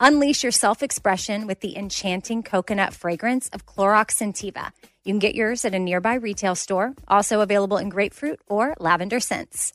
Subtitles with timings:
[0.00, 4.70] Unleash your self expression with the enchanting coconut fragrance of Clorox Scentiva.
[5.04, 9.18] You can get yours at a nearby retail store, also available in grapefruit or lavender
[9.18, 9.72] scents.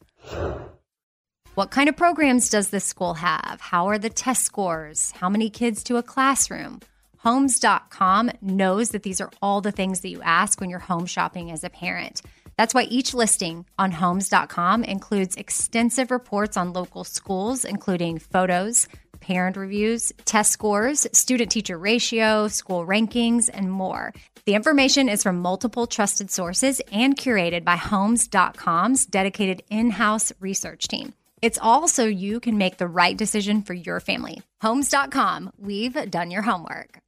[1.56, 3.60] What kind of programs does this school have?
[3.60, 5.12] How are the test scores?
[5.12, 6.80] How many kids to a classroom?
[7.18, 11.52] Homes.com knows that these are all the things that you ask when you're home shopping
[11.52, 12.22] as a parent.
[12.58, 18.88] That's why each listing on homes.com includes extensive reports on local schools, including photos,
[19.24, 24.14] parent reviews, test scores, student teacher ratio, school rankings, and more.
[24.46, 30.90] The information is from multiple trusted sources and curated by Homes.com's dedicated in house research
[30.90, 31.14] team.
[31.42, 34.42] It's all so you can make the right decision for your family.
[34.62, 37.00] Homes.com, we've done your homework.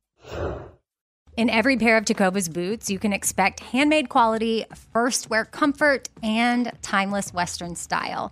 [1.37, 6.71] In every pair of Tecovas boots, you can expect handmade quality, first wear comfort, and
[6.81, 8.31] timeless Western style.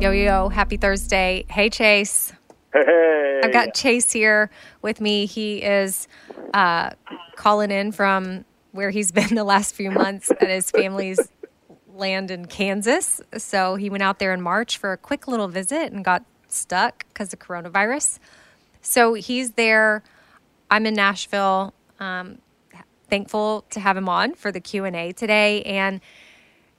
[0.00, 1.44] Yo, yo, happy Thursday.
[1.50, 2.32] Hey, Chase.
[2.72, 3.40] Hey.
[3.44, 4.50] I've got Chase here
[4.80, 5.26] with me.
[5.26, 6.08] He is
[6.54, 6.92] uh,
[7.36, 11.20] calling in from where he's been the last few months at his family's
[11.94, 13.20] land in Kansas.
[13.36, 17.04] So he went out there in March for a quick little visit and got stuck
[17.08, 18.20] because of coronavirus.
[18.80, 20.02] So he's there.
[20.70, 21.74] I'm in Nashville.
[21.98, 22.38] Um,
[23.10, 25.62] thankful to have him on for the Q and A today.
[25.64, 26.00] And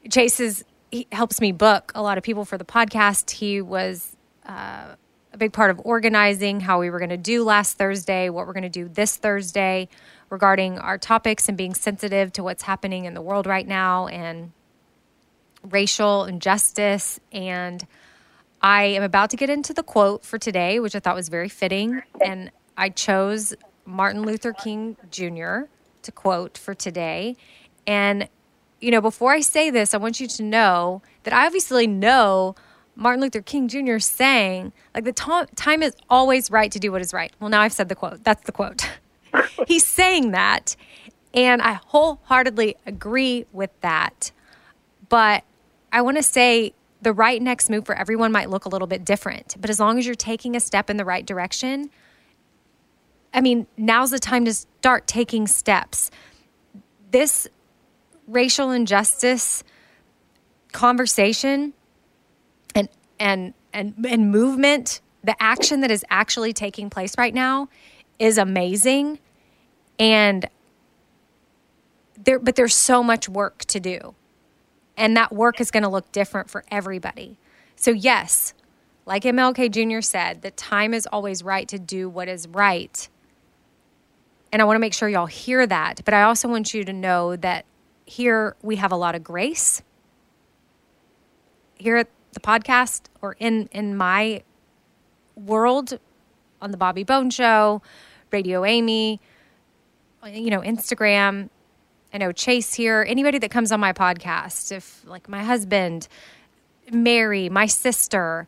[0.09, 3.31] Chase is he helps me book a lot of people for the podcast.
[3.31, 4.15] He was
[4.45, 4.95] uh,
[5.33, 8.53] a big part of organizing how we were going to do last Thursday, what we're
[8.53, 9.87] going to do this Thursday
[10.29, 14.51] regarding our topics and being sensitive to what's happening in the world right now and
[15.63, 17.19] racial injustice.
[17.31, 17.85] And
[18.61, 21.49] I am about to get into the quote for today, which I thought was very
[21.49, 22.01] fitting.
[22.23, 23.53] And I chose
[23.85, 25.61] Martin Luther King Jr.
[26.03, 27.37] to quote for today.
[27.87, 28.27] And
[28.81, 32.55] you know, before I say this, I want you to know that I obviously know
[32.95, 33.99] Martin Luther King Jr.
[33.99, 37.31] saying, like, the time is always right to do what is right.
[37.39, 38.23] Well, now I've said the quote.
[38.23, 38.89] That's the quote.
[39.67, 40.75] He's saying that.
[41.33, 44.31] And I wholeheartedly agree with that.
[45.07, 45.43] But
[45.91, 49.05] I want to say the right next move for everyone might look a little bit
[49.05, 49.55] different.
[49.59, 51.89] But as long as you're taking a step in the right direction,
[53.33, 56.11] I mean, now's the time to start taking steps.
[57.11, 57.47] This
[58.31, 59.63] racial injustice
[60.71, 61.73] conversation
[62.73, 67.69] and and and and movement the action that is actually taking place right now
[68.19, 69.19] is amazing.
[69.99, 70.47] And
[72.23, 74.15] there but there's so much work to do.
[74.97, 77.37] And that work is going to look different for everybody.
[77.75, 78.53] So yes
[79.03, 83.09] like mlk jr said the time is always right to do what is right.
[84.51, 86.93] And i want to make sure y'all hear that but i also want you to
[86.93, 87.65] know that
[88.11, 89.81] here we have a lot of grace
[91.79, 94.43] here at the podcast or in in my
[95.35, 95.97] world
[96.61, 97.81] on the Bobby Bones show,
[98.29, 99.21] Radio Amy,
[100.27, 101.49] you know, Instagram.
[102.13, 106.09] I know Chase here, anybody that comes on my podcast, if like my husband,
[106.91, 108.45] Mary, my sister,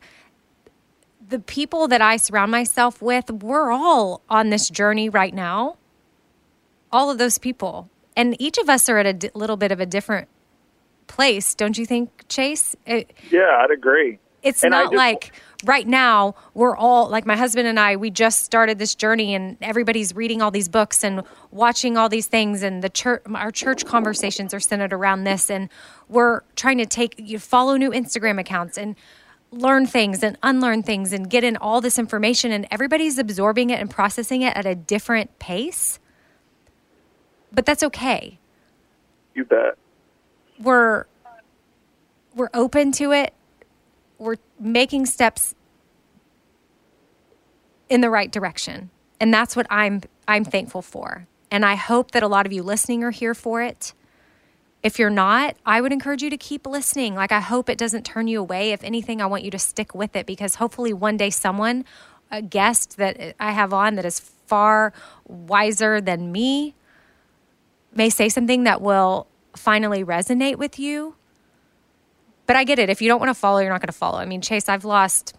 [1.26, 5.78] the people that I surround myself with, we're all on this journey right now.
[6.92, 9.80] All of those people and each of us are at a d- little bit of
[9.80, 10.28] a different
[11.06, 12.74] place, don't you think, Chase?
[12.86, 14.18] It, yeah, I'd agree.
[14.42, 15.32] It's And not just- like
[15.64, 19.56] right now we're all like my husband and I we just started this journey and
[19.62, 23.86] everybody's reading all these books and watching all these things and the church our church
[23.86, 25.70] conversations are centered around this and
[26.10, 28.94] we're trying to take you follow new Instagram accounts and
[29.50, 33.80] learn things and unlearn things and get in all this information and everybody's absorbing it
[33.80, 35.98] and processing it at a different pace
[37.54, 38.38] but that's okay.
[39.34, 39.76] You bet.
[40.60, 41.06] we're
[42.34, 43.32] we're open to it.
[44.18, 45.54] We're making steps
[47.88, 48.90] in the right direction.
[49.20, 51.26] And that's what i'm i'm thankful for.
[51.50, 53.92] And i hope that a lot of you listening are here for it.
[54.82, 57.14] If you're not i would encourage you to keep listening.
[57.14, 58.72] Like i hope it doesn't turn you away.
[58.72, 61.84] If anything i want you to stick with it because hopefully one day someone
[62.30, 64.92] a guest that i have on that is far
[65.26, 66.74] wiser than me
[67.96, 69.26] may say something that will
[69.56, 71.14] finally resonate with you
[72.46, 72.90] but I get it.
[72.90, 74.18] If you don't want to follow, you're not going to follow.
[74.18, 75.34] I mean, Chase, I've lost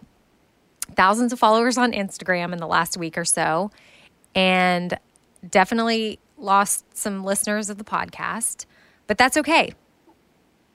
[0.96, 3.70] thousands of followers on Instagram in the last week or so,
[4.34, 4.98] and
[5.48, 8.66] definitely lost some listeners of the podcast,
[9.06, 9.72] but that's okay.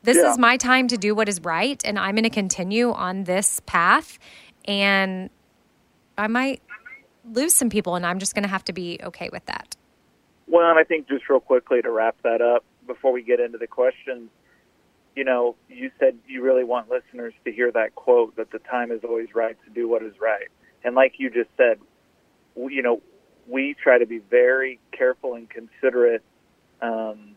[0.03, 0.31] This Yeah.
[0.31, 3.59] is my time to do what is right, and I'm going to continue on this
[3.65, 4.17] path.
[4.63, 5.29] And
[6.17, 6.61] I might
[7.29, 9.75] lose some people, and I'm just going to have to be okay with that.
[10.51, 13.57] Well, and I think just real quickly to wrap that up before we get into
[13.57, 14.29] the questions,
[15.15, 18.91] you know, you said you really want listeners to hear that quote that the time
[18.91, 20.49] is always right to do what is right.
[20.83, 21.79] And like you just said,
[22.55, 23.01] we, you know,
[23.47, 26.21] we try to be very careful and considerate
[26.81, 27.35] um,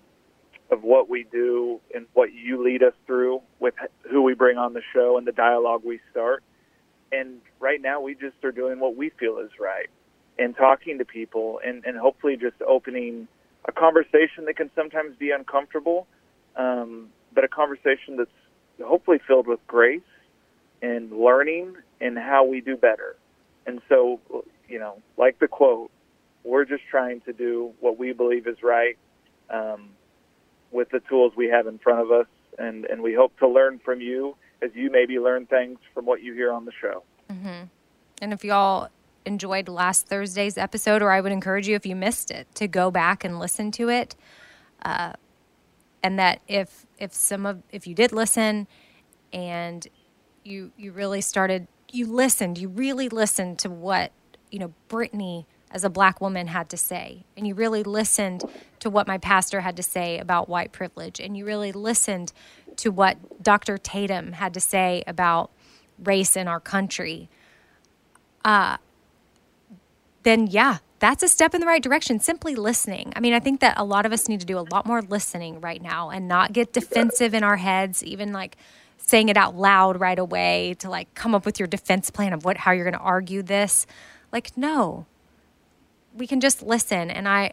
[0.72, 3.74] of what we do and what you lead us through with
[4.10, 6.42] who we bring on the show and the dialogue we start.
[7.12, 9.88] And right now, we just are doing what we feel is right
[10.38, 13.28] and talking to people and, and hopefully just opening
[13.66, 16.06] a conversation that can sometimes be uncomfortable,
[16.56, 18.30] um, but a conversation that's
[18.82, 20.00] hopefully filled with grace
[20.82, 23.16] and learning and how we do better.
[23.66, 24.20] And so,
[24.68, 25.90] you know, like the quote,
[26.42, 28.98] we're just trying to do what we believe is right
[29.48, 29.90] um,
[30.70, 32.26] with the tools we have in front of us.
[32.58, 36.22] And, and we hope to learn from you as you maybe learn things from what
[36.22, 37.02] you hear on the show.
[38.20, 38.90] And if y'all
[39.26, 42.90] enjoyed last Thursday's episode, or I would encourage you if you missed it to go
[42.90, 44.16] back and listen to it.
[44.82, 45.14] Uh,
[46.04, 48.68] and that if if some of if you did listen
[49.32, 49.88] and
[50.44, 54.12] you you really started you listened you really listened to what
[54.50, 58.44] you know Brittany as a black woman had to say and you really listened
[58.78, 62.32] to what my pastor had to say about white privilege and you really listened
[62.76, 63.78] to what Dr.
[63.78, 65.50] Tatum had to say about
[65.98, 67.30] race in our country
[68.44, 68.76] uh
[70.24, 73.12] then yeah that's a step in the right direction simply listening.
[73.16, 75.02] I mean i think that a lot of us need to do a lot more
[75.02, 78.56] listening right now and not get defensive in our heads even like
[79.06, 82.44] saying it out loud right away to like come up with your defense plan of
[82.44, 83.86] what how you're going to argue this.
[84.32, 85.06] Like no.
[86.14, 87.52] We can just listen and i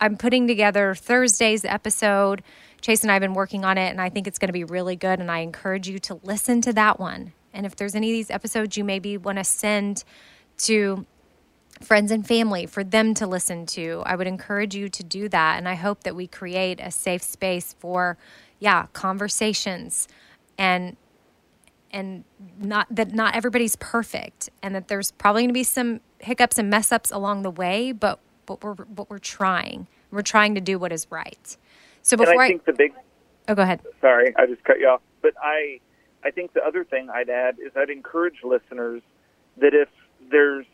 [0.00, 2.42] i'm putting together thursday's episode.
[2.80, 4.96] Chase and i've been working on it and i think it's going to be really
[4.96, 7.32] good and i encourage you to listen to that one.
[7.52, 10.04] And if there's any of these episodes you maybe want to send
[10.58, 11.04] to
[11.82, 14.02] friends and family for them to listen to.
[14.06, 15.58] I would encourage you to do that.
[15.58, 18.18] And I hope that we create a safe space for,
[18.60, 20.08] yeah, conversations
[20.58, 20.96] and
[21.92, 22.24] and
[22.58, 26.70] not that not everybody's perfect and that there's probably going to be some hiccups and
[26.70, 29.88] mess ups along the way, but but we're but we're trying.
[30.10, 31.56] We're trying to do what is right.
[32.02, 32.92] So And before I I, think the big
[33.48, 33.82] oh go ahead.
[34.00, 35.02] sorry, I just cut you off.
[35.22, 35.80] But I,
[36.24, 39.02] I think the other thing I'd add is I'd encourage listeners
[39.58, 39.88] that if
[40.30, 40.66] there's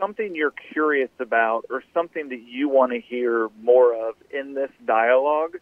[0.00, 4.70] something you're curious about or something that you want to hear more of in this
[4.86, 5.56] dialogue,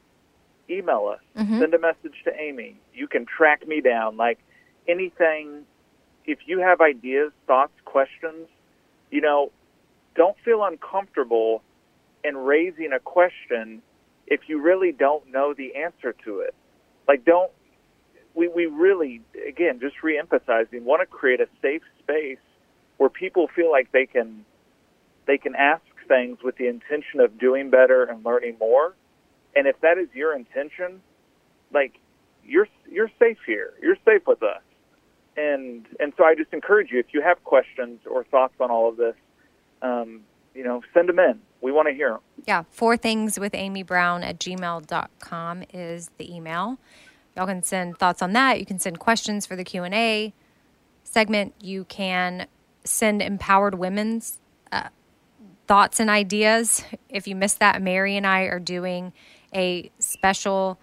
[0.71, 1.21] email us.
[1.37, 1.61] Mm-hmm.
[1.61, 2.77] Send a message to Amy.
[2.95, 4.17] You can track me down.
[4.17, 4.39] Like
[4.87, 5.65] anything,
[6.25, 8.49] if you have ideas, thoughts, questions,
[9.11, 9.51] you know,
[10.15, 11.63] don't feel uncomfortable
[12.25, 13.83] in raising a question
[14.27, 16.55] if you really don't know the answer to it.
[17.07, 17.51] Like, don't
[18.35, 22.39] we, we really, again, just reemphasizing, want to create a safe space
[22.99, 24.45] where people feel like they can
[25.27, 28.95] they can ask things with the intention of doing better and learning more.
[29.55, 31.03] And if that is your intention,
[31.73, 31.99] like
[32.45, 33.73] you're you're safe here.
[33.81, 34.63] You're safe with us.
[35.37, 38.89] And and so I just encourage you if you have questions or thoughts on all
[38.89, 39.15] of this,
[39.83, 40.23] um,
[40.55, 41.41] you know, send them in.
[41.61, 42.21] We want to hear them.
[42.47, 46.79] Yeah, four things with Amy Brown at gmail.com is the email.
[47.37, 48.59] Y'all can send thoughts on that.
[48.59, 50.33] You can send questions for the Q&A
[51.05, 51.55] segment.
[51.61, 52.47] You can
[52.89, 54.41] send empowered women's
[54.73, 54.89] uh,
[55.67, 56.85] thoughts and ideas.
[57.09, 59.13] If you missed that, Mary and I are doing
[59.55, 60.79] a special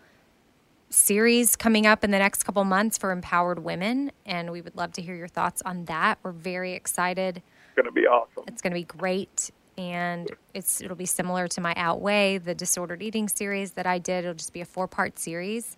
[0.90, 4.94] series coming up in the next couple months for empowered women, and we would love
[4.94, 6.20] to hear your thoughts on that.
[6.24, 7.38] We're very excited.
[7.38, 8.44] It's going to be awesome.
[8.48, 13.02] It's going to be great, and it's it'll be similar to my Outweigh, the disordered
[13.02, 14.24] eating series that I did.
[14.24, 15.76] It'll just be a four part series,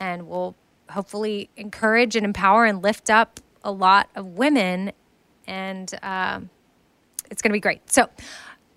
[0.00, 0.54] and we'll
[0.90, 4.92] hopefully encourage and empower and lift up a lot of women,
[5.52, 6.50] and um,
[7.30, 7.90] it's going to be great.
[7.90, 8.08] So.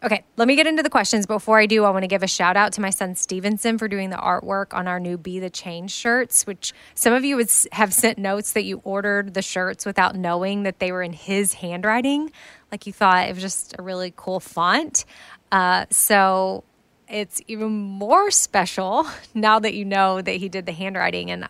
[0.03, 1.25] Okay, let me get into the questions.
[1.25, 3.87] Before I do, I want to give a shout out to my son Stevenson for
[3.87, 7.49] doing the artwork on our new Be the Change shirts, which some of you would
[7.71, 11.53] have sent notes that you ordered the shirts without knowing that they were in his
[11.53, 12.31] handwriting.
[12.71, 15.05] Like you thought it was just a really cool font.
[15.51, 16.63] Uh, so
[17.07, 21.31] it's even more special now that you know that he did the handwriting.
[21.31, 21.47] And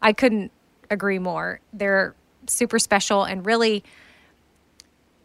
[0.00, 0.50] I couldn't
[0.90, 1.60] agree more.
[1.72, 2.16] They're
[2.48, 3.84] super special and really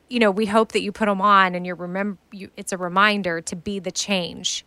[0.09, 2.77] you know, we hope that you put them on and you're remember you, it's a
[2.77, 4.65] reminder to be the change.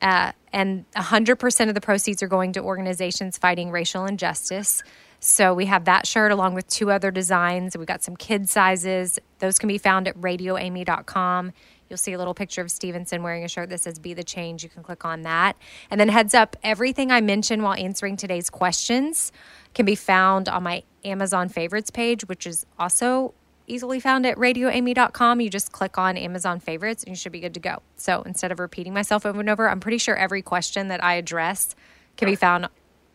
[0.00, 4.82] Uh, and 100% of the proceeds are going to organizations fighting racial injustice.
[5.20, 7.76] So we have that shirt along with two other designs.
[7.76, 9.18] We've got some kid sizes.
[9.40, 11.52] Those can be found at radioamy.com.
[11.88, 14.62] You'll see a little picture of Stevenson wearing a shirt that says Be the Change.
[14.62, 15.56] You can click on that.
[15.90, 19.32] And then, heads up, everything I mentioned while answering today's questions
[19.74, 23.34] can be found on my Amazon favorites page, which is also
[23.68, 25.40] easily found at radioamy.com.
[25.40, 27.82] You just click on Amazon favorites and you should be good to go.
[27.96, 31.14] So instead of repeating myself over and over, I'm pretty sure every question that I
[31.14, 31.74] address
[32.16, 32.68] can be found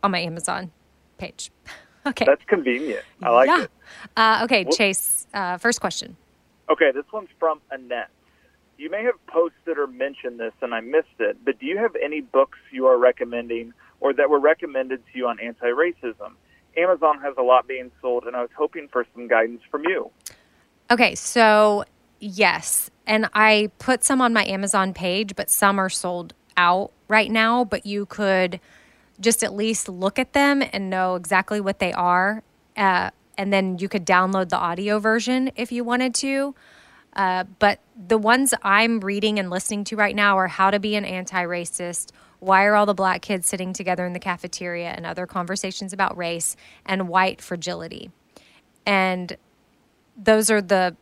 [0.03, 0.71] on my Amazon
[1.17, 1.51] page.
[2.05, 2.25] Okay.
[2.25, 3.01] That's convenient.
[3.21, 3.61] I like yeah.
[3.61, 3.71] it.
[4.17, 6.17] Uh, okay, Chase, uh, first question.
[6.69, 8.09] Okay, this one's from Annette.
[8.77, 11.95] You may have posted or mentioned this and I missed it, but do you have
[12.03, 16.33] any books you are recommending or that were recommended to you on anti racism?
[16.75, 20.11] Amazon has a lot being sold, and I was hoping for some guidance from you.
[20.91, 21.85] Okay, so
[22.19, 22.89] yes.
[23.05, 27.63] And I put some on my Amazon page, but some are sold out right now.
[27.65, 28.59] But you could
[29.19, 32.43] just at least look at them and know exactly what they are.
[32.75, 36.55] Uh, and then you could download the audio version if you wanted to.
[37.15, 40.95] Uh, but the ones I'm reading and listening to right now are How to Be
[40.95, 45.05] an Anti Racist, Why Are All the Black Kids Sitting Together in the Cafeteria, and
[45.05, 48.11] Other Conversations About Race, and White Fragility.
[48.85, 49.37] And
[50.17, 50.95] those are the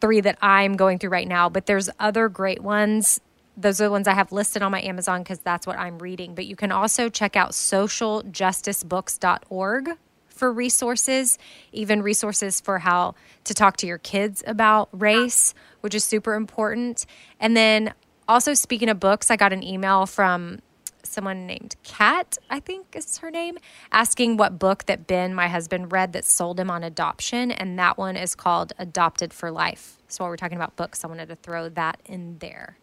[0.00, 3.20] three that I'm going through right now, but there's other great ones.
[3.56, 6.34] Those are the ones I have listed on my Amazon because that's what I'm reading.
[6.34, 9.88] But you can also check out socialjusticebooks.org
[10.28, 11.38] for resources,
[11.72, 17.06] even resources for how to talk to your kids about race, which is super important.
[17.40, 17.94] And then
[18.28, 20.60] also, speaking of books, I got an email from
[21.08, 23.58] someone named Kat, I think is her name,
[23.92, 27.50] asking what book that Ben, my husband, read that sold him on adoption.
[27.50, 29.98] And that one is called Adopted for Life.
[30.08, 32.78] So while we're talking about books, I wanted to throw that in there.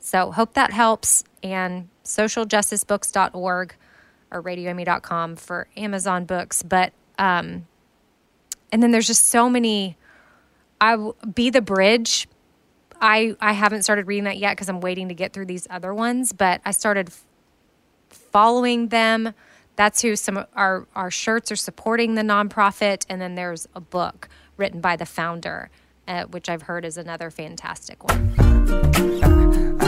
[0.00, 1.24] So hope that helps.
[1.42, 3.74] And socialjusticebooks.org
[4.30, 6.62] or radioamy.com for Amazon books.
[6.62, 7.66] But, um,
[8.72, 9.96] and then there's just so many.
[10.80, 12.28] I be the bridge.
[13.00, 15.94] I I haven't started reading that yet because I'm waiting to get through these other
[15.94, 16.32] ones.
[16.32, 17.10] But I started
[18.10, 19.34] following them.
[19.76, 24.28] That's who some our our shirts are supporting the nonprofit, and then there's a book
[24.56, 25.70] written by the founder,
[26.06, 29.78] uh, which I've heard is another fantastic one.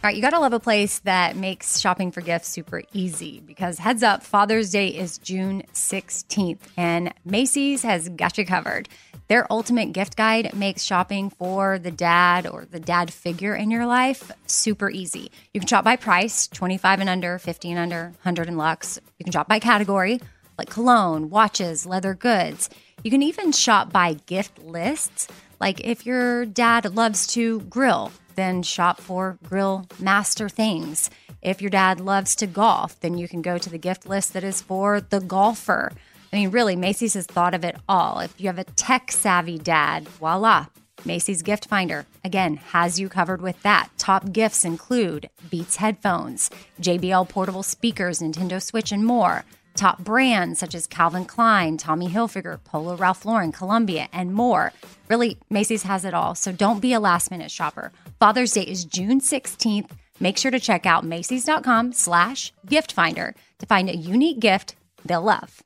[0.00, 3.40] All right, you got to love a place that makes shopping for gifts super easy
[3.44, 8.88] because heads up, Father's Day is June 16th and Macy's has got you covered.
[9.26, 13.86] Their ultimate gift guide makes shopping for the dad or the dad figure in your
[13.86, 15.32] life super easy.
[15.52, 19.00] You can shop by price, 25 and under, 50 and under, 100 and lux.
[19.18, 20.20] You can shop by category,
[20.56, 22.70] like cologne, watches, leather goods.
[23.02, 25.26] You can even shop by gift lists,
[25.60, 31.10] like if your dad loves to grill then shop for grill master things.
[31.42, 34.44] If your dad loves to golf, then you can go to the gift list that
[34.44, 35.92] is for the golfer.
[36.32, 38.20] I mean, really, Macy's has thought of it all.
[38.20, 40.66] If you have a tech savvy dad, voila,
[41.04, 43.88] Macy's Gift Finder, again, has you covered with that.
[43.98, 49.44] Top gifts include Beats headphones, JBL portable speakers, Nintendo Switch, and more.
[49.78, 54.72] Top brands such as Calvin Klein, Tommy Hilfiger, Polo Ralph Lauren, Columbia, and more.
[55.08, 57.92] Really, Macy's has it all, so don't be a last minute shopper.
[58.18, 59.92] Father's Day is June 16th.
[60.18, 65.22] Make sure to check out Macy's.com slash gift finder to find a unique gift they'll
[65.22, 65.62] love.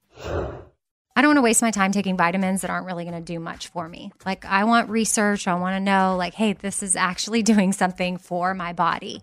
[1.17, 3.41] I don't want to waste my time taking vitamins that aren't really going to do
[3.41, 4.13] much for me.
[4.27, 5.49] Like, I want research.
[5.49, 9.23] I want to know, like, hey, this is actually doing something for my body.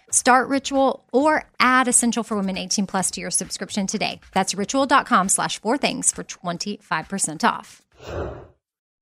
[0.11, 4.19] Start Ritual or add Essential for Women 18 plus to your subscription today.
[4.33, 7.81] That's ritual.com slash four things for 25% off.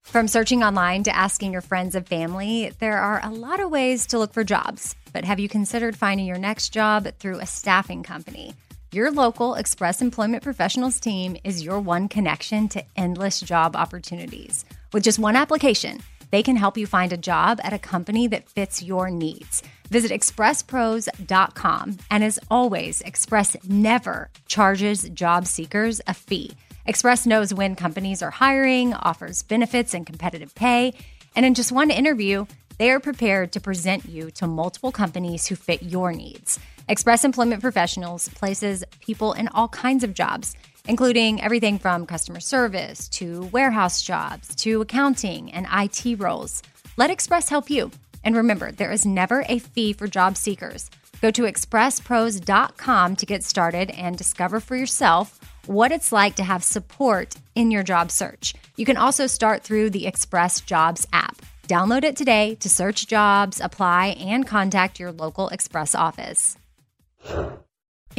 [0.03, 4.07] From searching online to asking your friends and family, there are a lot of ways
[4.07, 4.95] to look for jobs.
[5.11, 8.53] But have you considered finding your next job through a staffing company?
[8.91, 14.65] Your local Express Employment Professionals team is your one connection to endless job opportunities.
[14.93, 16.01] With just one application,
[16.31, 19.63] they can help you find a job at a company that fits your needs.
[19.89, 21.97] Visit expresspros.com.
[22.11, 26.51] And as always, Express never charges job seekers a fee.
[26.85, 30.93] Express knows when companies are hiring, offers benefits and competitive pay.
[31.35, 32.45] And in just one interview,
[32.79, 36.57] they are prepared to present you to multiple companies who fit your needs.
[36.87, 40.55] Express Employment Professionals places people in all kinds of jobs,
[40.89, 46.63] including everything from customer service to warehouse jobs to accounting and IT roles.
[46.97, 47.91] Let Express help you.
[48.23, 50.89] And remember, there is never a fee for job seekers.
[51.21, 56.63] Go to expresspros.com to get started and discover for yourself what it's like to have
[56.63, 58.55] support in your job search.
[58.75, 61.37] You can also start through the Express Jobs app.
[61.67, 66.57] Download it today to search jobs, apply, and contact your local Express office.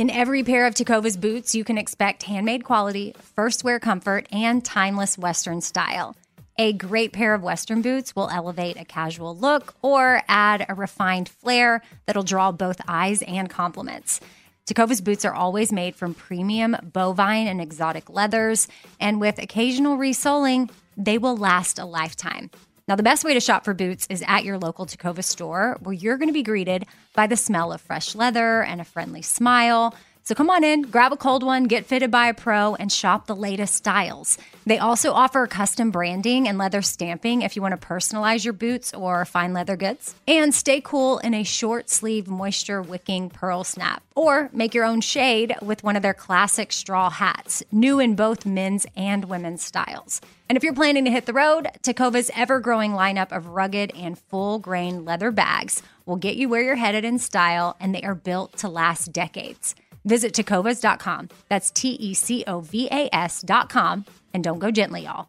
[0.01, 4.65] In every pair of Tecovas boots, you can expect handmade quality, first wear comfort, and
[4.65, 6.17] timeless Western style.
[6.57, 11.29] A great pair of Western boots will elevate a casual look or add a refined
[11.29, 14.21] flair that'll draw both eyes and compliments.
[14.65, 18.69] Tecovas boots are always made from premium bovine and exotic leathers,
[19.01, 22.51] and with occasional resoling, they will last a lifetime.
[22.91, 25.93] Now, the best way to shop for boots is at your local Tecovas store, where
[25.93, 29.95] you're going to be greeted by the smell of fresh leather and a friendly smile.
[30.25, 33.27] So come on in, grab a cold one, get fitted by a pro, and shop
[33.27, 34.39] the latest styles.
[34.67, 38.93] They also offer custom branding and leather stamping if you want to personalize your boots
[38.93, 40.17] or fine leather goods.
[40.27, 44.03] And stay cool in a short sleeve moisture wicking pearl snap.
[44.17, 48.45] Or make your own shade with one of their classic straw hats, new in both
[48.45, 50.21] men's and women's styles.
[50.51, 54.19] And if you're planning to hit the road, Tecovas ever growing lineup of rugged and
[54.19, 58.17] full grain leather bags will get you where you're headed in style, and they are
[58.17, 59.77] built to last decades.
[60.05, 61.29] Visit tecovas.com.
[61.49, 64.05] That's T E C O V A S.com.
[64.35, 65.29] And don't go gently, y'all.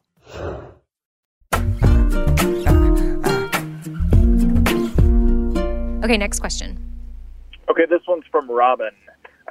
[6.03, 6.79] Okay, next question.
[7.69, 8.89] Okay, this one's from Robin.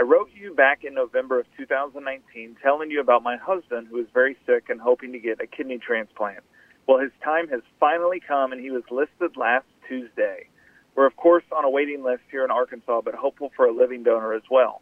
[0.00, 4.06] I wrote you back in November of 2019 telling you about my husband who is
[4.14, 6.42] very sick and hoping to get a kidney transplant.
[6.86, 10.48] Well, his time has finally come and he was listed last Tuesday.
[10.94, 14.02] We're, of course, on a waiting list here in Arkansas, but hopeful for a living
[14.02, 14.80] donor as well.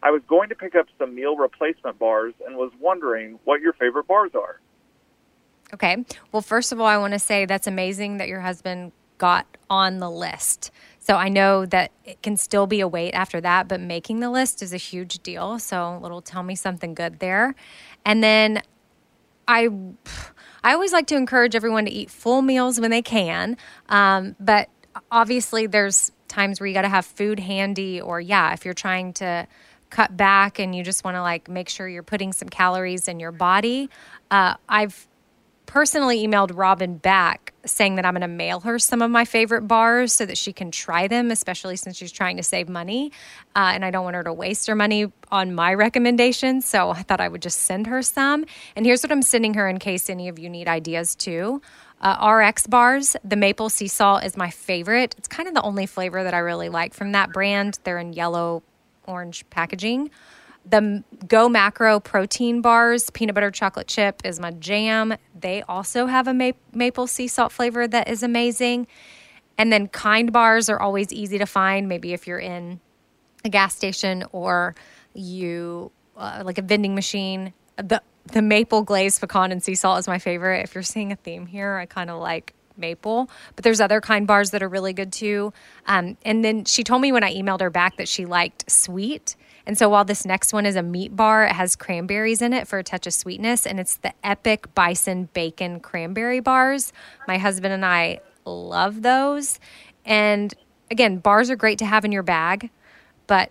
[0.00, 3.72] I was going to pick up some meal replacement bars and was wondering what your
[3.72, 4.60] favorite bars are.
[5.74, 6.04] Okay.
[6.30, 9.98] Well, first of all, I want to say that's amazing that your husband got on
[9.98, 10.70] the list.
[11.04, 14.30] So I know that it can still be a wait after that, but making the
[14.30, 15.58] list is a huge deal.
[15.58, 17.56] So little tell me something good there.
[18.04, 18.62] And then
[19.48, 19.68] I
[20.62, 23.56] I always like to encourage everyone to eat full meals when they can.
[23.88, 24.68] Um, but
[25.10, 29.12] obviously there's times where you got to have food handy or yeah, if you're trying
[29.14, 29.48] to
[29.90, 33.18] cut back and you just want to like make sure you're putting some calories in
[33.18, 33.90] your body,
[34.30, 35.08] uh, I've
[35.72, 39.62] personally emailed Robin back saying that I'm going to mail her some of my favorite
[39.62, 43.10] bars so that she can try them, especially since she's trying to save money.
[43.56, 46.66] Uh, and I don't want her to waste her money on my recommendations.
[46.66, 48.44] So I thought I would just send her some.
[48.76, 51.62] And here's what I'm sending her in case any of you need ideas too.
[52.02, 55.14] Uh, RX bars, the maple sea salt is my favorite.
[55.16, 57.78] It's kind of the only flavor that I really like from that brand.
[57.84, 58.62] They're in yellow,
[59.06, 60.10] orange packaging.
[60.64, 65.14] The Go Macro protein bars, peanut butter chocolate chip is my jam.
[65.38, 68.86] They also have a ma- maple sea salt flavor that is amazing.
[69.58, 71.88] And then kind bars are always easy to find.
[71.88, 72.80] Maybe if you're in
[73.44, 74.74] a gas station or
[75.14, 77.52] you uh, like a vending machine.
[77.76, 80.62] The the maple glazed pecan and sea salt is my favorite.
[80.62, 84.26] If you're seeing a theme here, I kind of like maple, but there's other kind
[84.26, 85.52] bars that are really good too.
[85.86, 89.36] Um, and then she told me when I emailed her back that she liked sweet.
[89.66, 92.66] And so while this next one is a meat bar, it has cranberries in it
[92.66, 96.92] for a touch of sweetness, and it's the Epic Bison Bacon Cranberry Bars.
[97.28, 99.60] My husband and I love those.
[100.04, 100.52] And
[100.90, 102.70] again, bars are great to have in your bag,
[103.26, 103.50] but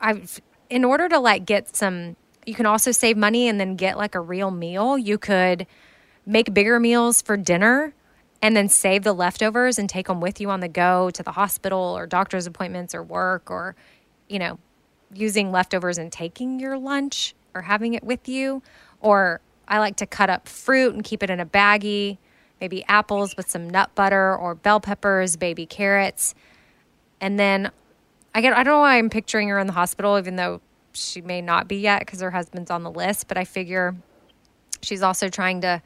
[0.00, 3.96] I've in order to like get some you can also save money and then get
[3.96, 4.98] like a real meal.
[4.98, 5.66] You could
[6.26, 7.94] make bigger meals for dinner
[8.40, 11.32] and then save the leftovers and take them with you on the go to the
[11.32, 13.76] hospital or doctor's appointments or work or
[14.28, 14.58] you know
[15.14, 18.62] using leftovers and taking your lunch or having it with you
[19.00, 22.18] or I like to cut up fruit and keep it in a baggie,
[22.60, 26.34] maybe apples with some nut butter or bell peppers, baby carrots.
[27.20, 27.70] And then
[28.34, 30.60] I get I don't know why I'm picturing her in the hospital even though
[30.92, 33.94] she may not be yet because her husband's on the list, but I figure
[34.82, 35.82] she's also trying to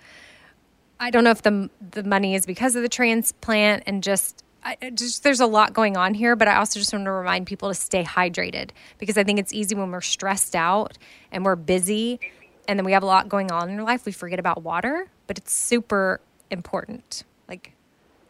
[0.99, 4.91] I don't know if the the money is because of the transplant and just I,
[4.91, 7.69] just there's a lot going on here, but I also just want to remind people
[7.69, 10.99] to stay hydrated because I think it's easy when we're stressed out
[11.31, 12.19] and we're busy
[12.67, 15.07] and then we have a lot going on in our life, we forget about water,
[15.29, 17.23] but it's super important.
[17.49, 17.75] Like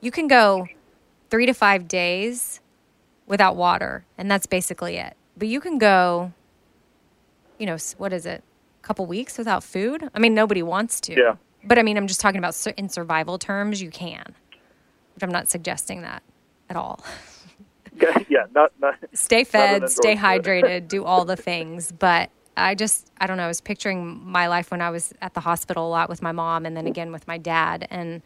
[0.02, 0.68] you can go
[1.30, 2.60] 3 to 5 days
[3.26, 5.16] without water, and that's basically it.
[5.38, 6.32] But you can go
[7.58, 8.42] you know, what is it?
[8.82, 10.10] A couple weeks without food?
[10.14, 11.14] I mean, nobody wants to.
[11.14, 11.36] Yeah.
[11.64, 14.34] But I mean, I'm just talking about in survival terms, you can.
[15.16, 16.22] But I'm not suggesting that
[16.68, 17.04] at all.
[18.28, 21.92] yeah, not, not stay fed, not stay hydrated, do all the things.
[21.92, 25.34] But I just, I don't know, I was picturing my life when I was at
[25.34, 27.86] the hospital a lot with my mom and then again with my dad.
[27.90, 28.22] And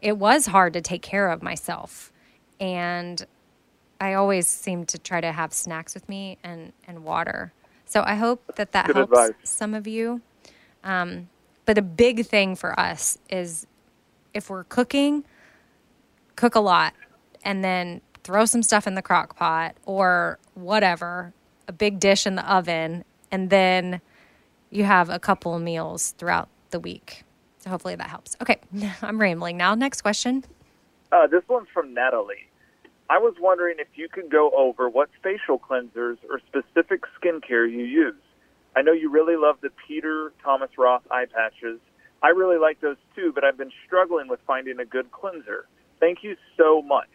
[0.00, 2.12] it was hard to take care of myself.
[2.60, 3.24] And
[4.00, 7.52] I always seemed to try to have snacks with me and, and water.
[7.84, 9.34] So I hope that that Good helps advice.
[9.44, 10.20] some of you.
[10.82, 11.28] Um,
[11.64, 13.66] but a big thing for us is
[14.34, 15.24] if we're cooking,
[16.36, 16.94] cook a lot
[17.44, 21.32] and then throw some stuff in the crock pot or whatever,
[21.68, 24.00] a big dish in the oven, and then
[24.70, 27.22] you have a couple meals throughout the week.
[27.58, 28.36] So hopefully that helps.
[28.42, 28.58] Okay,
[29.02, 29.74] I'm rambling now.
[29.74, 30.44] Next question.
[31.12, 32.48] Uh, this one's from Natalie.
[33.08, 37.84] I was wondering if you could go over what facial cleansers or specific skincare you
[37.84, 38.14] use.
[38.74, 41.78] I know you really love the Peter Thomas Roth eye patches.
[42.22, 45.66] I really like those too, but I've been struggling with finding a good cleanser.
[46.00, 47.08] Thank you so much.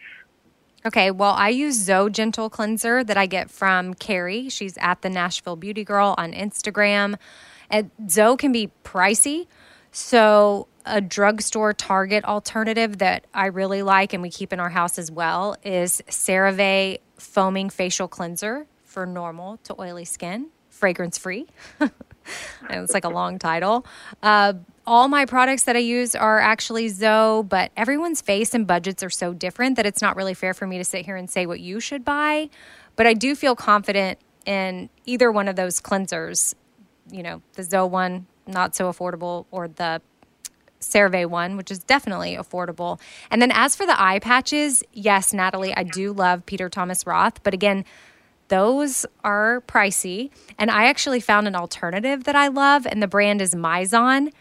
[0.85, 4.47] Okay, well, I use ZO Gentle Cleanser that I get from Carrie.
[4.49, 7.15] She's at the Nashville Beauty Girl on Instagram.
[7.69, 9.47] And ZO can be pricey.
[9.91, 14.97] So, a drugstore Target alternative that I really like and we keep in our house
[14.97, 21.47] as well is CeraVe Foaming Facial Cleanser for normal to oily skin, fragrance free.
[22.69, 23.85] it's like a long title.
[24.21, 24.53] Uh,
[24.85, 29.09] all my products that I use are actually ZO, but everyone's face and budgets are
[29.09, 31.59] so different that it's not really fair for me to sit here and say what
[31.59, 32.49] you should buy.
[32.95, 36.55] But I do feel confident in either one of those cleansers.
[37.11, 40.01] You know, the ZO one, not so affordable, or the
[40.81, 42.99] CeraVe one, which is definitely affordable.
[43.29, 47.43] And then as for the eye patches, yes, Natalie, I do love Peter Thomas Roth,
[47.43, 47.85] but again,
[48.49, 50.29] those are pricey.
[50.57, 54.31] And I actually found an alternative that I love, and the brand is Mizon.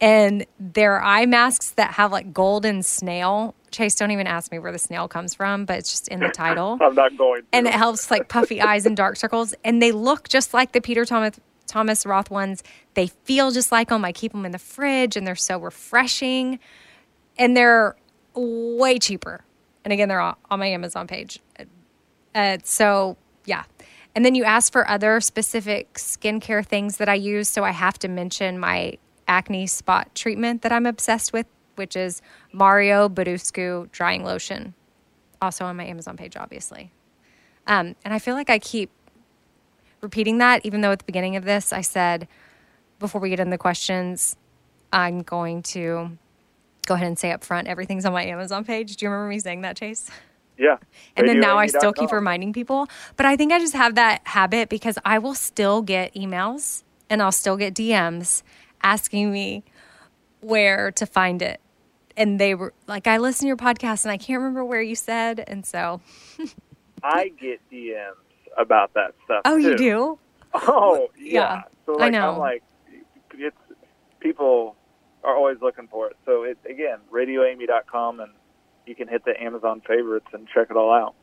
[0.00, 3.54] And they're eye masks that have like golden snail.
[3.70, 6.28] Chase, don't even ask me where the snail comes from, but it's just in the
[6.34, 6.78] title.
[6.80, 7.42] I'm not going.
[7.42, 7.46] To.
[7.52, 9.54] And it helps like puffy eyes and dark circles.
[9.62, 12.64] And they look just like the Peter Thomas Thomas Roth ones.
[12.94, 14.04] They feel just like them.
[14.04, 16.58] I keep them in the fridge and they're so refreshing.
[17.38, 17.94] And they're
[18.34, 19.44] way cheaper.
[19.84, 21.40] And again, they're on my Amazon page.
[22.34, 23.16] Uh, so,
[23.50, 23.64] yeah.
[24.14, 27.48] And then you ask for other specific skincare things that I use.
[27.48, 32.22] So I have to mention my acne spot treatment that I'm obsessed with, which is
[32.52, 34.74] Mario Badescu drying lotion.
[35.42, 36.92] Also on my Amazon page, obviously.
[37.66, 38.90] Um, and I feel like I keep
[40.00, 42.28] repeating that, even though at the beginning of this I said,
[43.00, 44.36] before we get into the questions,
[44.92, 46.18] I'm going to
[46.86, 48.96] go ahead and say up front everything's on my Amazon page.
[48.96, 50.08] Do you remember me saying that, Chase?
[50.60, 50.76] Yeah.
[51.16, 52.86] And then now I still keep reminding people.
[53.16, 57.22] But I think I just have that habit because I will still get emails and
[57.22, 58.42] I'll still get DMs
[58.82, 59.64] asking me
[60.40, 61.60] where to find it.
[62.14, 64.94] And they were like, I listened to your podcast and I can't remember where you
[64.94, 65.42] said.
[65.46, 66.02] And so,
[67.02, 68.12] I get DMs
[68.58, 69.42] about that stuff.
[69.46, 70.18] oh, you do?
[70.52, 71.32] Oh, yeah.
[71.32, 72.32] Yeah, So I know.
[72.32, 72.62] I'm like,
[73.32, 73.56] it's
[74.18, 74.76] people
[75.24, 76.16] are always looking for it.
[76.26, 78.32] So it again, RadioAmy.com, and
[78.86, 81.14] you can hit the Amazon favorites and check it all out.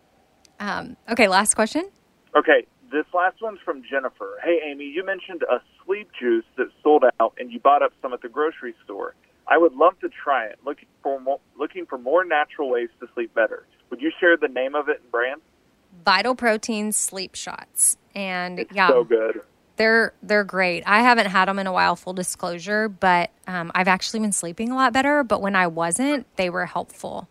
[0.60, 1.90] Um, okay, last question.
[2.36, 4.38] Okay, this last one's from Jennifer.
[4.44, 8.14] Hey, Amy, you mentioned a sleep juice that sold out, and you bought up some
[8.14, 9.16] at the grocery store.
[9.48, 10.60] I would love to try it.
[10.66, 13.66] Looking for more, looking for more natural ways to sleep better.
[13.90, 15.42] Would you share the name of it and brand?
[16.06, 19.42] Vital Protein sleep shots, and It's yeah, so good.
[19.78, 20.84] they're they're great.
[20.86, 24.70] I haven't had them in a while, full disclosure, but um, I've actually been sleeping
[24.72, 25.24] a lot better.
[25.24, 27.30] But when I wasn't, they were helpful.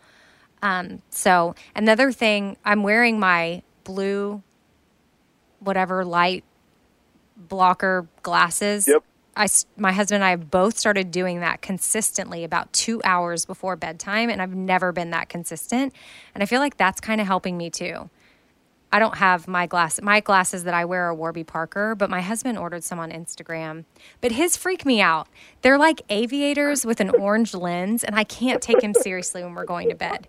[0.66, 4.42] Um, so another thing, I'm wearing my blue,
[5.60, 6.42] whatever light
[7.36, 8.88] blocker glasses.
[8.88, 9.04] Yep.
[9.36, 13.76] I, my husband and I have both started doing that consistently about two hours before
[13.76, 15.94] bedtime, and I've never been that consistent.
[16.34, 18.10] And I feel like that's kind of helping me too.
[18.90, 20.00] I don't have my glass.
[20.00, 23.84] My glasses that I wear are Warby Parker, but my husband ordered some on Instagram.
[24.20, 25.28] But his freak me out.
[25.62, 29.64] They're like aviators with an orange lens, and I can't take him seriously when we're
[29.64, 30.28] going to bed.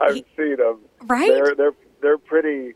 [0.00, 0.80] I've seen them.
[1.02, 1.30] Right?
[1.30, 2.74] They're they're they're pretty.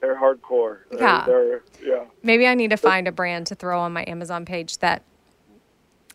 [0.00, 0.80] They're hardcore.
[0.90, 1.24] They're, Yeah.
[1.26, 2.04] They're, yeah.
[2.22, 5.02] Maybe I need to find a brand to throw on my Amazon page that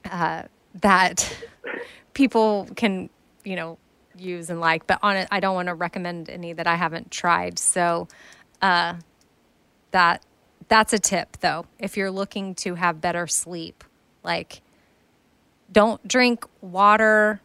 [0.09, 0.43] uh,
[0.81, 1.35] that
[2.13, 3.09] people can,
[3.43, 3.77] you know,
[4.15, 4.85] use and like.
[4.85, 7.57] But on it, I don't want to recommend any that I haven't tried.
[7.57, 8.07] So
[8.61, 8.95] uh,
[9.91, 10.23] that
[10.67, 11.65] that's a tip, though.
[11.79, 13.83] If you're looking to have better sleep,
[14.23, 14.61] like
[15.71, 17.41] don't drink water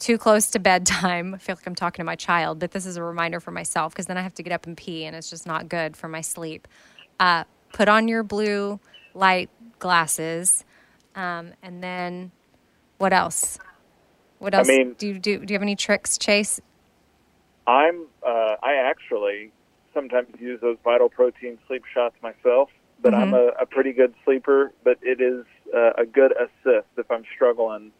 [0.00, 1.34] too close to bedtime.
[1.34, 3.92] I feel like I'm talking to my child, but this is a reminder for myself
[3.92, 6.08] because then I have to get up and pee, and it's just not good for
[6.08, 6.66] my sleep.
[7.20, 8.80] Uh, put on your blue
[9.14, 10.64] light glasses,
[11.14, 12.32] um, and then
[12.98, 13.58] what else?
[14.38, 15.38] What else mean- do you do?
[15.38, 16.60] Do you have any tricks, Chase?
[17.66, 18.06] I'm.
[18.26, 19.52] Uh, I actually
[19.94, 22.70] sometimes use those Vital Protein sleep shots myself,
[23.02, 24.72] but I'm a, a pretty good sleeper.
[24.82, 27.92] But it is uh, a good assist if I'm struggling.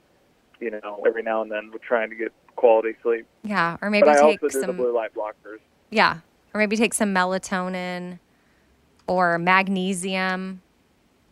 [0.61, 3.27] You know, every now and then with trying to get quality sleep.
[3.43, 4.77] Yeah, or maybe But take also do the some.
[4.77, 5.59] blue light blockers.
[5.91, 6.19] Yeah,
[6.53, 8.19] or maybe take some melatonin
[9.07, 10.61] or magnesium.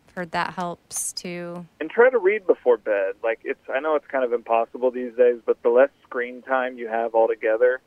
[0.07, 1.65] I've heard that helps too.
[1.79, 3.13] and try to read before bed.
[3.23, 6.77] Like it's, I know it's kind of impossible these days, but the less screen time
[6.77, 7.81] you have altogether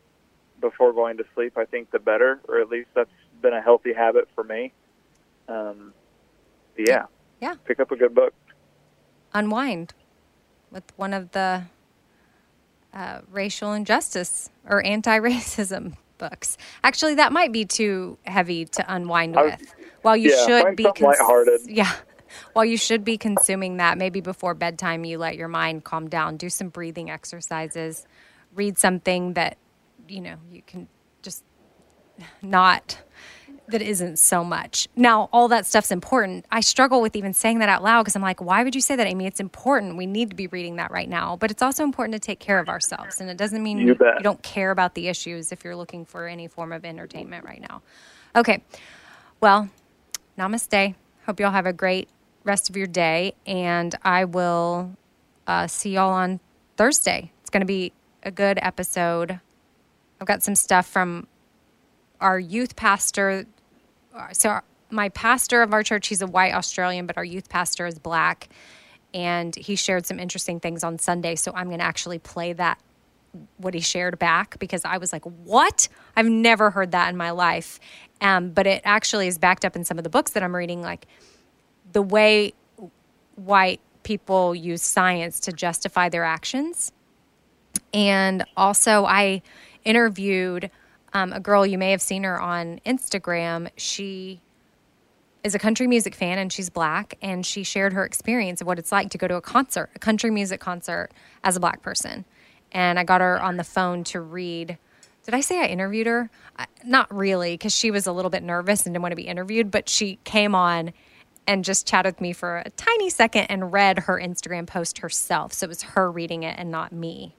[0.61, 2.41] before going to sleep, I think the better.
[2.49, 4.73] Or at least that's been a healthy habit for me.
[5.49, 5.93] Um,
[6.79, 7.07] yeah,
[7.41, 7.57] Yeah.
[7.65, 8.33] Pick up a good book.
[9.35, 9.93] unwind
[10.73, 11.65] with one of the
[12.93, 16.57] uh, racial injustice or anti-racism books.
[16.83, 19.75] Actually, that might be too heavy to unwind was- with.
[20.03, 21.61] While you yeah, should be lighthearted.
[21.69, 21.93] yeah,
[22.55, 26.37] while you should be consuming that, maybe before bedtime, you let your mind calm down.
[26.37, 28.05] Do some breathing exercises.
[28.53, 29.59] Read something that
[30.09, 30.89] you know you can
[31.23, 31.45] just
[32.43, 33.01] not
[33.69, 34.89] that isn't so much.
[34.97, 36.45] Now, all that stuff's important.
[36.51, 38.97] I struggle with even saying that out loud because I'm like, why would you say
[38.97, 39.27] that, Amy?
[39.27, 39.97] It's important.
[39.97, 41.37] We need to be reading that right now.
[41.37, 43.21] But it's also important to take care of ourselves.
[43.21, 46.27] And it doesn't mean You you, don't care about the issues if you're looking for
[46.27, 47.83] any form of entertainment right now.
[48.35, 48.63] Okay.
[49.41, 49.69] Well,
[50.39, 50.95] namaste.
[51.27, 52.09] Hope y'all have a great
[52.45, 53.35] rest of your day.
[53.47, 54.97] And I will
[55.47, 56.41] uh, see y'all on
[56.77, 57.31] Thursday.
[57.41, 59.41] It's going to be a good episode.
[60.21, 61.27] I've got some stuff from
[62.23, 63.47] our youth pastor.
[64.33, 67.87] So, our, my pastor of our church, he's a white Australian, but our youth pastor
[67.87, 68.49] is black.
[69.13, 71.35] And he shared some interesting things on Sunday.
[71.35, 72.79] So, I'm going to actually play that,
[73.57, 75.89] what he shared back, because I was like, what?
[76.17, 77.81] I've never heard that in my life.
[78.21, 80.81] Um, but it actually is backed up in some of the books that I'm reading,
[80.81, 81.07] like
[81.93, 82.55] the way
[83.37, 86.93] white people use science to justify their actions.
[87.95, 89.43] And also, I
[89.85, 90.71] interviewed
[91.13, 93.71] um, a girl, you may have seen her on Instagram.
[93.77, 94.41] She
[95.45, 97.19] is a country music fan and she's black.
[97.21, 99.99] And she shared her experience of what it's like to go to a concert, a
[99.99, 101.11] country music concert,
[101.45, 102.25] as a black person.
[102.71, 104.79] And I got her on the phone to read.
[105.25, 106.31] Did I say I interviewed her?
[106.57, 109.27] I, not really, because she was a little bit nervous and didn't want to be
[109.27, 110.93] interviewed, but she came on
[111.47, 115.53] and just chatted with me for a tiny second and read her Instagram post herself.
[115.53, 117.35] So it was her reading it and not me.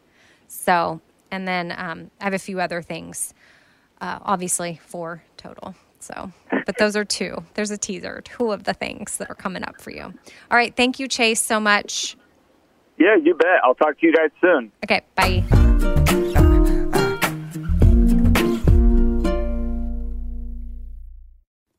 [0.47, 3.33] So, and then um, I have a few other things,
[4.03, 5.73] uh, obviously four total.
[5.99, 6.31] So,
[6.65, 7.43] but those are two.
[7.53, 10.03] There's a teaser, two of the things that are coming up for you.
[10.03, 10.75] All right.
[10.75, 12.17] Thank you, Chase, so much.
[12.99, 13.63] Yeah, you bet.
[13.63, 14.71] I'll talk to you guys soon.
[14.83, 15.01] Okay.
[15.15, 15.45] Bye.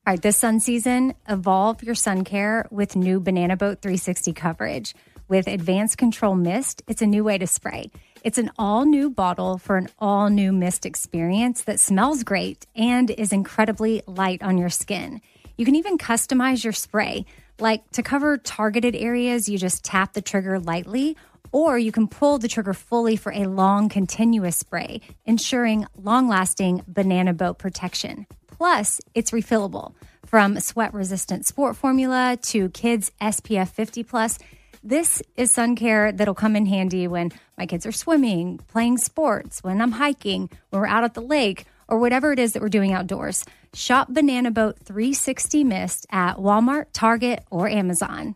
[0.06, 4.94] All right, this sun season, evolve your sun care with new Banana Boat 360 coverage.
[5.28, 7.90] With advanced control mist, it's a new way to spray.
[8.24, 13.10] It's an all new bottle for an all new mist experience that smells great and
[13.10, 15.20] is incredibly light on your skin.
[15.58, 17.26] You can even customize your spray.
[17.60, 21.18] Like to cover targeted areas, you just tap the trigger lightly,
[21.52, 26.82] or you can pull the trigger fully for a long, continuous spray, ensuring long lasting
[26.88, 28.26] banana boat protection.
[28.46, 29.92] Plus, it's refillable.
[30.24, 34.38] From sweat resistant sport formula to kids SPF 50 plus,
[34.85, 39.64] this is sun care that'll come in handy when my kids are swimming, playing sports,
[39.64, 42.68] when I'm hiking, when we're out at the lake, or whatever it is that we're
[42.68, 43.44] doing outdoors.
[43.73, 48.35] Shop Banana Boat 360 Mist at Walmart, Target, or Amazon.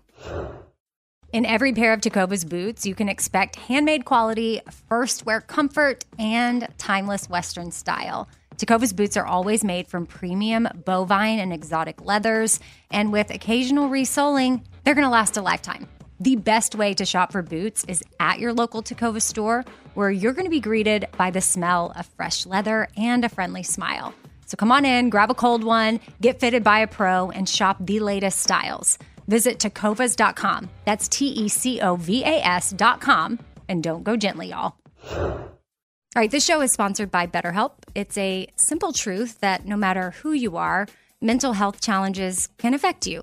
[1.35, 6.67] In every pair of Tecovas boots, you can expect handmade quality, first wear comfort, and
[6.79, 8.27] timeless Western style.
[8.57, 12.59] Tecovas boots are always made from premium bovine and exotic leathers,
[12.91, 15.87] and with occasional resoling, they're going to last a lifetime.
[16.21, 20.33] The best way to shop for boots is at your local Tecovas store, where you're
[20.33, 24.13] going to be greeted by the smell of fresh leather and a friendly smile.
[24.47, 27.77] So come on in, grab a cold one, get fitted by a pro, and shop
[27.81, 28.99] the latest styles.
[29.29, 30.71] Visit tecovas.com.
[30.85, 33.39] That's T E C O V A S.com.
[33.69, 34.75] And don't go gently, y'all.
[35.13, 37.73] All right, this show is sponsored by BetterHelp.
[37.95, 40.89] It's a simple truth that no matter who you are,
[41.21, 43.23] mental health challenges can affect you,